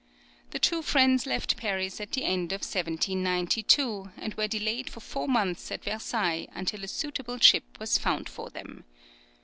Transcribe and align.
The 0.49 0.57
two 0.57 0.81
friends 0.81 1.27
left 1.27 1.57
Paris 1.57 2.01
at 2.01 2.13
the 2.13 2.23
end 2.25 2.51
of 2.53 2.61
1792, 2.61 4.09
and 4.17 4.33
were 4.33 4.47
delayed 4.47 4.89
for 4.89 4.99
four 4.99 5.27
months 5.27 5.71
at 5.71 5.83
Versailles, 5.83 6.47
until 6.55 6.83
a 6.83 6.87
suitable 6.87 7.37
ship 7.37 7.77
was 7.79 7.99
found 7.99 8.27
for 8.27 8.49
them. 8.49 8.83